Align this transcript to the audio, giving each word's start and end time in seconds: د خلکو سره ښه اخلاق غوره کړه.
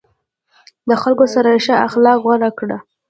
د 0.87 0.91
خلکو 1.01 1.25
سره 1.33 1.49
ښه 1.65 1.75
اخلاق 1.87 2.17
غوره 2.23 2.49
کړه. 2.59 2.77